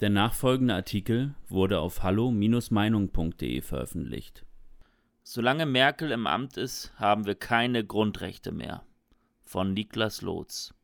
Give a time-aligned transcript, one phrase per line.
[0.00, 4.44] Der nachfolgende Artikel wurde auf hallo-meinung.de veröffentlicht.
[5.22, 8.82] Solange Merkel im Amt ist, haben wir keine Grundrechte mehr.
[9.42, 10.74] Von Niklas Lotz.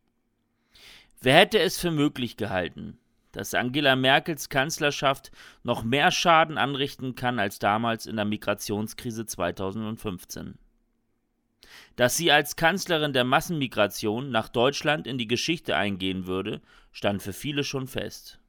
[1.21, 2.97] Wer hätte es für möglich gehalten,
[3.33, 5.31] dass Angela Merkels Kanzlerschaft
[5.63, 10.55] noch mehr Schaden anrichten kann als damals in der Migrationskrise 2015?
[11.97, 17.35] Dass sie als Kanzlerin der Massenmigration nach Deutschland in die Geschichte eingehen würde, stand für
[17.35, 18.42] viele schon fest.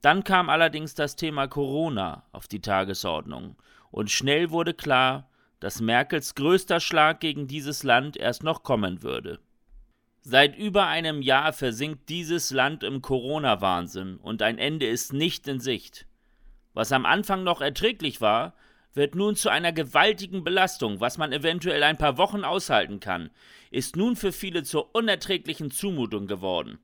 [0.00, 3.56] Dann kam allerdings das Thema Corona auf die Tagesordnung,
[3.90, 5.30] und schnell wurde klar,
[5.60, 9.40] dass Merkels größter Schlag gegen dieses Land erst noch kommen würde.
[10.20, 15.60] Seit über einem Jahr versinkt dieses Land im Corona-Wahnsinn und ein Ende ist nicht in
[15.60, 16.06] Sicht.
[16.74, 18.54] Was am Anfang noch erträglich war,
[18.92, 23.30] wird nun zu einer gewaltigen Belastung, was man eventuell ein paar Wochen aushalten kann,
[23.70, 26.78] ist nun für viele zur unerträglichen Zumutung geworden.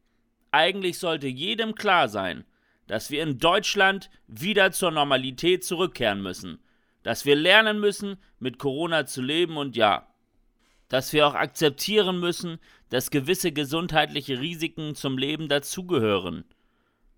[0.51, 2.45] Eigentlich sollte jedem klar sein,
[2.93, 6.59] dass wir in Deutschland wieder zur Normalität zurückkehren müssen,
[7.03, 10.07] dass wir lernen müssen, mit Corona zu leben und ja,
[10.91, 12.59] dass wir auch akzeptieren müssen,
[12.91, 16.45] dass gewisse gesundheitliche Risiken zum Leben dazugehören.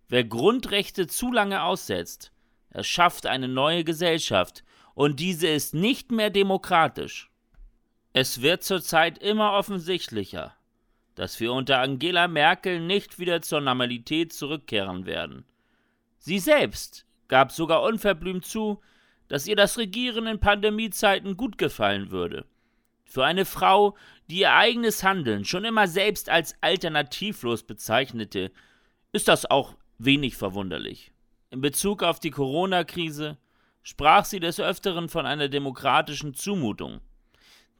[0.09, 2.31] Wer Grundrechte zu lange aussetzt,
[2.71, 4.63] erschafft eine neue Gesellschaft,
[4.95, 7.33] und diese ist nicht mehr demokratisch.
[8.13, 10.55] Es wird zurzeit immer offensichtlicher,
[11.17, 15.45] dass wir unter Angela Merkel nicht wieder zur Normalität zurückkehren werden.
[16.25, 18.81] Sie selbst gab sogar unverblümt zu,
[19.29, 22.47] dass ihr das Regieren in Pandemiezeiten gut gefallen würde.
[23.05, 23.95] Für eine Frau,
[24.31, 28.53] die ihr eigenes Handeln schon immer selbst als alternativlos bezeichnete,
[29.13, 31.13] ist das auch wenig verwunderlich.
[31.51, 33.37] In Bezug auf die Corona-Krise
[33.83, 37.03] sprach sie des Öfteren von einer demokratischen Zumutung.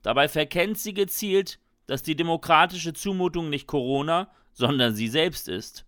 [0.03, 5.87] Dabei verkennt sie gezielt, dass die demokratische Zumutung nicht Corona, sondern sie selbst ist.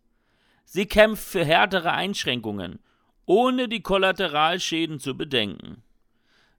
[0.68, 2.80] Sie kämpft für härtere Einschränkungen,
[3.24, 5.82] ohne die Kollateralschäden zu bedenken.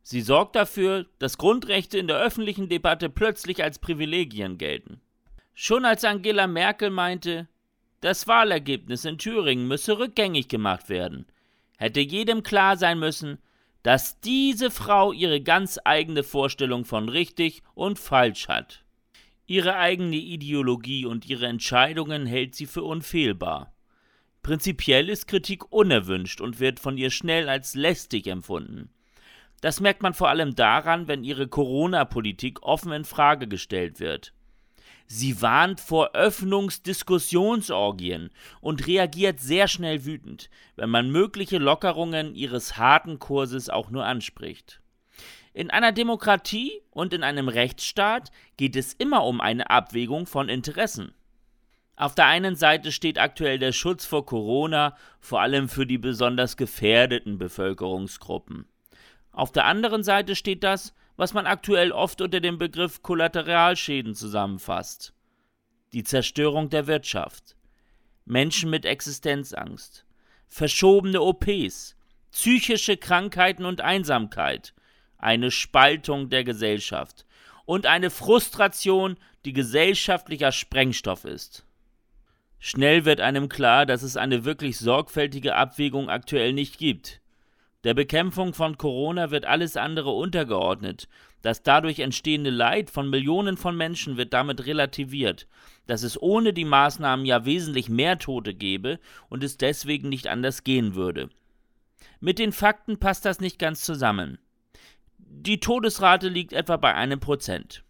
[0.01, 5.01] Sie sorgt dafür, dass Grundrechte in der öffentlichen Debatte plötzlich als Privilegien gelten.
[5.53, 7.49] Schon als Angela Merkel meinte,
[7.99, 11.25] das Wahlergebnis in Thüringen müsse rückgängig gemacht werden,
[11.77, 13.39] hätte jedem klar sein müssen,
[13.83, 18.85] dass diese Frau ihre ganz eigene Vorstellung von richtig und falsch hat.
[19.45, 23.73] Ihre eigene Ideologie und ihre Entscheidungen hält sie für unfehlbar.
[24.47, 28.89] Prinzipiell ist Kritik unerwünscht und wird von ihr schnell als lästig empfunden.
[29.59, 34.31] Das merkt man vor allem daran, wenn ihre Corona-Politik offen in Frage gestellt wird.
[35.05, 38.29] Sie warnt vor Öffnungsdiskussionsorgien
[38.61, 44.79] und reagiert sehr schnell wütend, wenn man mögliche Lockerungen ihres harten Kurses auch nur anspricht.
[45.53, 51.13] In einer Demokratie und in einem Rechtsstaat geht es immer um eine Abwägung von Interessen.
[51.97, 56.55] Auf der einen Seite steht aktuell der Schutz vor Corona, vor allem für die besonders
[56.55, 58.67] gefährdeten Bevölkerungsgruppen.
[59.31, 65.15] Auf der anderen Seite steht das, was man aktuell oft unter dem Begriff Kollateralschäden zusammenfasst.
[65.91, 67.55] Die Zerstörung der Wirtschaft,
[68.25, 70.05] Menschen mit Existenzangst,
[70.47, 71.95] verschobene OPs,
[72.31, 74.75] psychische Krankheiten und Einsamkeit,
[75.17, 77.25] eine Spaltung der Gesellschaft
[77.65, 81.66] und eine Frustration, die gesellschaftlicher Sprengstoff ist.
[82.59, 87.21] Schnell wird einem klar, dass es eine wirklich sorgfältige Abwägung aktuell nicht gibt.
[87.83, 91.07] Der Bekämpfung von Corona wird alles andere untergeordnet.
[91.41, 95.47] Das dadurch entstehende Leid von Millionen von Menschen wird damit relativiert,
[95.85, 100.63] dass es ohne die Maßnahmen ja wesentlich mehr Tote gäbe und es deswegen nicht anders
[100.63, 101.29] gehen würde.
[102.19, 104.39] Mit den Fakten passt das nicht ganz zusammen.
[105.19, 107.83] Die Todesrate liegt etwa bei einem Prozent.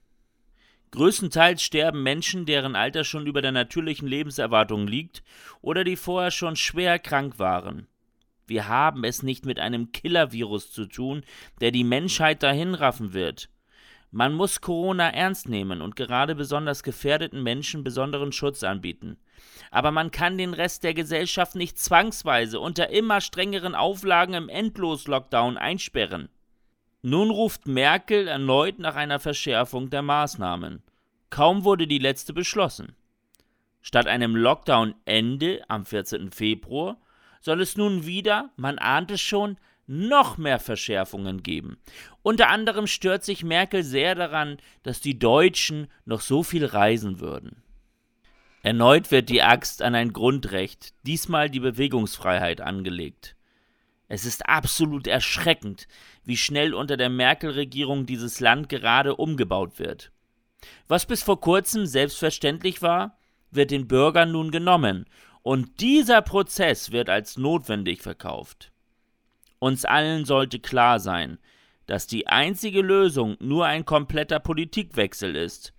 [0.92, 5.24] Größtenteils sterben Menschen, deren Alter schon über der natürlichen Lebenserwartung liegt
[5.62, 7.88] oder die vorher schon schwer krank waren.
[8.48, 11.24] Wir haben es nicht mit einem Killer-Virus zu tun,
[11.60, 13.50] der die Menschheit dahinraffen wird.
[14.10, 19.18] Man muss Corona ernst nehmen und gerade besonders gefährdeten Menschen besonderen Schutz anbieten.
[19.70, 25.58] Aber man kann den Rest der Gesellschaft nicht zwangsweise unter immer strengeren Auflagen im Endlos-Lockdown
[25.58, 26.30] einsperren.
[27.02, 30.82] Nun ruft Merkel erneut nach einer Verschärfung der Maßnahmen.
[31.30, 32.96] Kaum wurde die letzte beschlossen.
[33.82, 36.32] Statt einem Lockdown-Ende am 14.
[36.32, 37.00] Februar
[37.42, 39.58] soll es nun wieder, man ahnt es schon,
[39.88, 41.78] noch mehr Verschärfungen geben.
[42.22, 47.64] Unter anderem stört sich Merkel sehr daran, dass die Deutschen noch so viel reisen würden.
[48.64, 53.38] Erneut wird die Axt an ein Grundrecht, diesmal die Bewegungsfreiheit, angelegt.
[54.10, 55.88] Es ist absolut erschreckend,
[56.26, 60.12] wie schnell unter der Merkel-Regierung dieses Land gerade umgebaut wird.
[60.88, 63.18] Was bis vor kurzem selbstverständlich war,
[63.52, 65.06] wird den Bürgern nun genommen
[65.44, 68.72] Und dieser Prozess wird als notwendig verkauft.
[69.60, 71.40] Uns allen sollte klar sein,
[71.86, 75.74] dass die einzige Lösung nur ein kompletter Politikwechsel ist.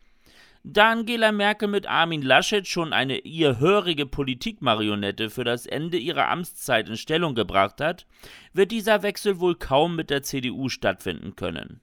[0.64, 6.28] Da Angela Merkel mit Armin Laschet schon eine ihr hörige Politikmarionette für das Ende ihrer
[6.28, 8.06] Amtszeit in Stellung gebracht hat,
[8.52, 11.80] wird dieser Wechsel wohl kaum mit der CDU stattfinden können.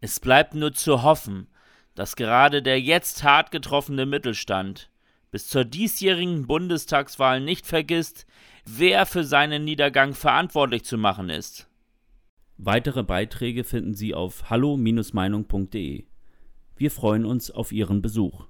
[0.00, 1.46] Es bleibt nur zu hoffen,
[1.96, 4.90] dass gerade der jetzt hart getroffene Mittelstand
[5.32, 8.26] bis zur diesjährigen Bundestagswahl nicht vergisst,
[8.64, 11.68] wer für seinen Niedergang verantwortlich zu machen ist.
[12.58, 16.04] Weitere Beiträge finden Sie auf hallo-meinung.de.
[16.76, 18.46] Wir freuen uns auf Ihren Besuch.